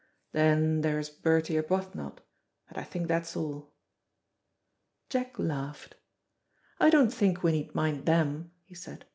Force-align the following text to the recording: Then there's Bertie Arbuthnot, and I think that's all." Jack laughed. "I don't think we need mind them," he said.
Then 0.31 0.81
there's 0.81 1.11
Bertie 1.11 1.57
Arbuthnot, 1.57 2.21
and 2.69 2.77
I 2.79 2.83
think 2.83 3.07
that's 3.07 3.35
all." 3.37 3.71
Jack 5.11 5.37
laughed. 5.37 5.93
"I 6.79 6.89
don't 6.89 7.13
think 7.13 7.43
we 7.43 7.51
need 7.51 7.75
mind 7.75 8.07
them," 8.07 8.49
he 8.63 8.73
said. 8.73 9.05